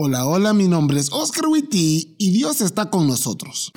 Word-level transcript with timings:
Hola, 0.00 0.26
hola, 0.26 0.52
mi 0.52 0.68
nombre 0.68 1.00
es 1.00 1.10
Oscar 1.10 1.48
Witty 1.48 2.14
y 2.18 2.30
Dios 2.30 2.60
está 2.60 2.88
con 2.88 3.08
nosotros. 3.08 3.72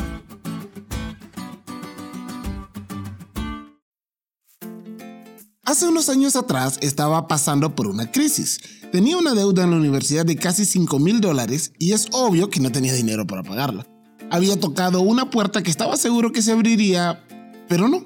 Hace 5.63 5.87
unos 5.87 6.09
años 6.09 6.35
atrás 6.35 6.77
estaba 6.83 7.27
pasando 7.27 7.75
por 7.75 7.87
una 7.87 8.11
crisis. 8.11 8.59
Tenía 8.91 9.17
una 9.17 9.33
deuda 9.33 9.63
en 9.63 9.71
la 9.71 9.77
universidad 9.77 10.23
de 10.23 10.35
casi 10.35 10.65
5 10.65 10.99
mil 10.99 11.21
dólares 11.21 11.73
y 11.79 11.93
es 11.93 12.05
obvio 12.11 12.51
que 12.51 12.59
no 12.59 12.71
tenía 12.71 12.93
dinero 12.93 13.25
para 13.25 13.41
pagarla. 13.41 13.87
Había 14.29 14.59
tocado 14.59 15.01
una 15.01 15.31
puerta 15.31 15.63
que 15.63 15.71
estaba 15.71 15.97
seguro 15.97 16.31
que 16.31 16.43
se 16.43 16.51
abriría, 16.51 17.25
pero 17.67 17.87
no. 17.87 18.05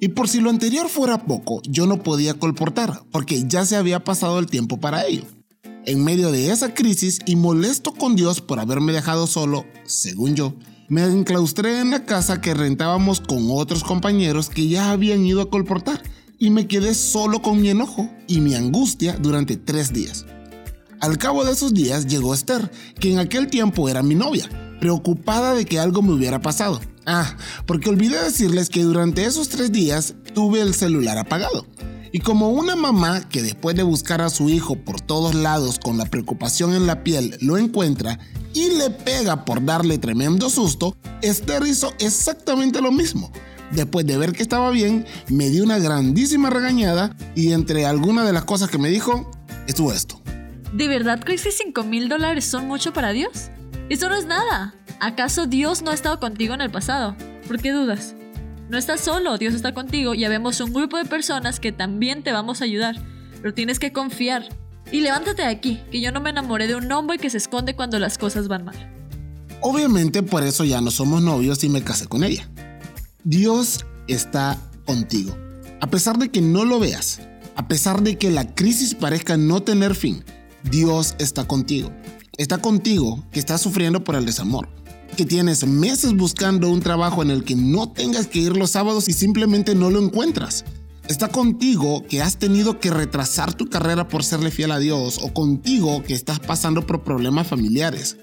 Y 0.00 0.08
por 0.08 0.28
si 0.28 0.42
lo 0.42 0.50
anterior 0.50 0.90
fuera 0.90 1.24
poco, 1.24 1.62
yo 1.66 1.86
no 1.86 2.02
podía 2.02 2.34
colportar, 2.34 3.04
porque 3.10 3.42
ya 3.48 3.64
se 3.64 3.76
había 3.76 4.04
pasado 4.04 4.38
el 4.38 4.48
tiempo 4.48 4.78
para 4.78 5.06
ello 5.06 5.24
en 5.86 6.04
medio 6.04 6.32
de 6.32 6.50
esa 6.50 6.74
crisis 6.74 7.20
y 7.26 7.36
molesto 7.36 7.92
con 7.92 8.16
Dios 8.16 8.40
por 8.40 8.60
haberme 8.60 8.92
dejado 8.92 9.26
solo, 9.26 9.66
según 9.84 10.34
yo, 10.34 10.54
me 10.88 11.02
enclaustré 11.04 11.80
en 11.80 11.90
la 11.90 12.04
casa 12.04 12.40
que 12.40 12.54
rentábamos 12.54 13.20
con 13.20 13.48
otros 13.50 13.84
compañeros 13.84 14.48
que 14.48 14.68
ya 14.68 14.90
habían 14.90 15.24
ido 15.24 15.40
a 15.40 15.50
colportar 15.50 16.02
y 16.38 16.50
me 16.50 16.66
quedé 16.66 16.94
solo 16.94 17.40
con 17.40 17.60
mi 17.60 17.70
enojo 17.70 18.10
y 18.26 18.40
mi 18.40 18.54
angustia 18.54 19.16
durante 19.18 19.56
tres 19.56 19.92
días. 19.92 20.26
Al 21.00 21.18
cabo 21.18 21.44
de 21.44 21.52
esos 21.52 21.74
días 21.74 22.06
llegó 22.06 22.34
Esther, 22.34 22.70
que 22.98 23.12
en 23.12 23.18
aquel 23.18 23.48
tiempo 23.48 23.88
era 23.88 24.02
mi 24.02 24.14
novia, 24.14 24.48
preocupada 24.80 25.54
de 25.54 25.64
que 25.64 25.78
algo 25.78 26.02
me 26.02 26.12
hubiera 26.12 26.40
pasado. 26.40 26.80
Ah, 27.06 27.36
porque 27.66 27.90
olvidé 27.90 28.22
decirles 28.22 28.70
que 28.70 28.82
durante 28.82 29.24
esos 29.24 29.48
tres 29.48 29.72
días 29.72 30.14
tuve 30.34 30.60
el 30.60 30.74
celular 30.74 31.18
apagado. 31.18 31.66
Y 32.14 32.20
como 32.20 32.50
una 32.50 32.76
mamá 32.76 33.28
que 33.28 33.42
después 33.42 33.74
de 33.74 33.82
buscar 33.82 34.22
a 34.22 34.30
su 34.30 34.48
hijo 34.48 34.76
por 34.76 35.00
todos 35.00 35.34
lados 35.34 35.80
con 35.80 35.98
la 35.98 36.04
preocupación 36.04 36.72
en 36.72 36.86
la 36.86 37.02
piel 37.02 37.36
lo 37.40 37.58
encuentra 37.58 38.20
y 38.52 38.68
le 38.68 38.90
pega 38.90 39.44
por 39.44 39.64
darle 39.64 39.98
tremendo 39.98 40.48
susto, 40.48 40.96
Esther 41.22 41.64
hizo 41.66 41.92
exactamente 41.98 42.80
lo 42.80 42.92
mismo. 42.92 43.32
Después 43.72 44.06
de 44.06 44.16
ver 44.16 44.30
que 44.30 44.44
estaba 44.44 44.70
bien, 44.70 45.04
me 45.28 45.50
dio 45.50 45.64
una 45.64 45.80
grandísima 45.80 46.50
regañada 46.50 47.16
y 47.34 47.50
entre 47.50 47.84
algunas 47.84 48.24
de 48.26 48.32
las 48.32 48.44
cosas 48.44 48.70
que 48.70 48.78
me 48.78 48.90
dijo, 48.90 49.28
estuvo 49.66 49.92
esto. 49.92 50.22
¿De 50.72 50.86
verdad 50.86 51.18
crees 51.18 51.42
que 51.42 51.50
5 51.50 51.82
mil 51.82 52.08
dólares 52.08 52.44
son 52.44 52.68
mucho 52.68 52.92
para 52.92 53.10
Dios? 53.10 53.50
Eso 53.88 54.08
no 54.08 54.14
es 54.14 54.26
nada. 54.26 54.76
¿Acaso 55.00 55.48
Dios 55.48 55.82
no 55.82 55.90
ha 55.90 55.94
estado 55.94 56.20
contigo 56.20 56.54
en 56.54 56.60
el 56.60 56.70
pasado? 56.70 57.16
¿Por 57.48 57.60
qué 57.60 57.72
dudas? 57.72 58.14
No 58.68 58.78
estás 58.78 59.02
solo, 59.02 59.36
Dios 59.36 59.52
está 59.52 59.74
contigo 59.74 60.14
y 60.14 60.24
habemos 60.24 60.58
un 60.60 60.72
grupo 60.72 60.96
de 60.96 61.04
personas 61.04 61.60
que 61.60 61.70
también 61.70 62.22
te 62.22 62.32
vamos 62.32 62.60
a 62.60 62.64
ayudar, 62.64 62.96
pero 63.42 63.52
tienes 63.52 63.78
que 63.78 63.92
confiar. 63.92 64.48
Y 64.90 65.00
levántate 65.00 65.42
de 65.42 65.48
aquí, 65.48 65.82
que 65.90 66.00
yo 66.00 66.12
no 66.12 66.20
me 66.20 66.30
enamoré 66.30 66.66
de 66.66 66.74
un 66.74 66.90
hombre 66.90 67.18
que 67.18 67.28
se 67.28 67.36
esconde 67.36 67.76
cuando 67.76 67.98
las 67.98 68.16
cosas 68.16 68.48
van 68.48 68.64
mal. 68.64 68.90
Obviamente 69.60 70.22
por 70.22 70.42
eso 70.44 70.64
ya 70.64 70.80
no 70.80 70.90
somos 70.90 71.22
novios 71.22 71.62
y 71.62 71.68
me 71.68 71.82
casé 71.82 72.06
con 72.06 72.24
ella. 72.24 72.48
Dios 73.22 73.84
está 74.08 74.58
contigo. 74.86 75.36
A 75.82 75.86
pesar 75.88 76.16
de 76.16 76.30
que 76.30 76.40
no 76.40 76.64
lo 76.64 76.80
veas, 76.80 77.20
a 77.56 77.68
pesar 77.68 78.02
de 78.02 78.16
que 78.16 78.30
la 78.30 78.54
crisis 78.54 78.94
parezca 78.94 79.36
no 79.36 79.62
tener 79.62 79.94
fin, 79.94 80.24
Dios 80.70 81.16
está 81.18 81.46
contigo. 81.46 81.92
Está 82.38 82.58
contigo 82.58 83.22
que 83.30 83.40
estás 83.40 83.60
sufriendo 83.60 84.02
por 84.04 84.14
el 84.14 84.24
desamor 84.24 84.68
que 85.14 85.24
tienes 85.24 85.66
meses 85.66 86.14
buscando 86.14 86.70
un 86.70 86.80
trabajo 86.80 87.22
en 87.22 87.30
el 87.30 87.44
que 87.44 87.54
no 87.54 87.90
tengas 87.90 88.26
que 88.26 88.40
ir 88.40 88.56
los 88.56 88.70
sábados 88.70 89.08
y 89.08 89.12
simplemente 89.12 89.74
no 89.74 89.90
lo 89.90 90.02
encuentras. 90.02 90.64
Está 91.08 91.28
contigo 91.28 92.04
que 92.08 92.22
has 92.22 92.38
tenido 92.38 92.80
que 92.80 92.90
retrasar 92.90 93.52
tu 93.52 93.68
carrera 93.68 94.08
por 94.08 94.24
serle 94.24 94.50
fiel 94.50 94.72
a 94.72 94.78
Dios 94.78 95.18
o 95.22 95.34
contigo 95.34 96.02
que 96.02 96.14
estás 96.14 96.40
pasando 96.40 96.86
por 96.86 97.04
problemas 97.04 97.46
familiares. 97.46 98.16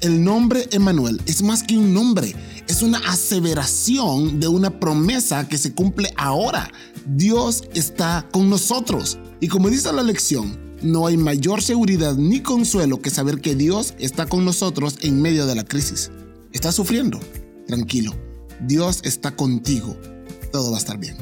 El 0.00 0.22
nombre 0.24 0.68
Emanuel 0.72 1.22
es 1.26 1.42
más 1.42 1.62
que 1.62 1.78
un 1.78 1.94
nombre, 1.94 2.34
es 2.66 2.82
una 2.82 2.98
aseveración 2.98 4.40
de 4.40 4.48
una 4.48 4.80
promesa 4.80 5.48
que 5.48 5.58
se 5.58 5.72
cumple 5.72 6.12
ahora. 6.16 6.70
Dios 7.06 7.64
está 7.74 8.26
con 8.32 8.50
nosotros. 8.50 9.18
Y 9.40 9.48
como 9.48 9.70
dice 9.70 9.92
la 9.92 10.02
lección, 10.02 10.58
no 10.82 11.06
hay 11.06 11.16
mayor 11.16 11.62
seguridad 11.62 12.16
ni 12.16 12.40
consuelo 12.40 13.00
que 13.00 13.10
saber 13.10 13.40
que 13.40 13.54
Dios 13.54 13.94
está 13.98 14.26
con 14.26 14.44
nosotros 14.44 14.98
en 15.02 15.22
medio 15.22 15.46
de 15.46 15.54
la 15.54 15.64
crisis. 15.64 16.10
¿Estás 16.54 16.76
sufriendo? 16.76 17.18
Tranquilo. 17.66 18.14
Dios 18.60 19.00
está 19.02 19.34
contigo. 19.34 19.98
Todo 20.52 20.70
va 20.70 20.76
a 20.76 20.78
estar 20.78 20.96
bien. 20.96 21.16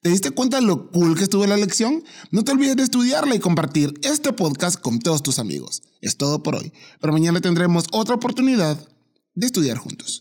¿Te 0.00 0.08
diste 0.08 0.30
cuenta 0.30 0.56
de 0.56 0.66
lo 0.66 0.90
cool 0.90 1.18
que 1.18 1.24
estuvo 1.24 1.46
la 1.46 1.58
lección? 1.58 2.02
No 2.30 2.44
te 2.44 2.52
olvides 2.52 2.76
de 2.76 2.84
estudiarla 2.84 3.34
y 3.34 3.38
compartir 3.38 3.92
este 4.02 4.32
podcast 4.32 4.80
con 4.80 5.00
todos 5.00 5.22
tus 5.22 5.38
amigos. 5.38 5.82
Es 6.00 6.16
todo 6.16 6.42
por 6.42 6.54
hoy, 6.54 6.72
pero 6.98 7.12
mañana 7.12 7.42
tendremos 7.42 7.84
otra 7.92 8.14
oportunidad 8.14 8.88
de 9.34 9.46
estudiar 9.46 9.76
juntos. 9.76 10.14